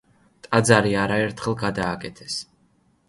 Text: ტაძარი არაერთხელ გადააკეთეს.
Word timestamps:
ტაძარი 0.45 0.95
არაერთხელ 1.03 1.57
გადააკეთეს. 1.63 2.39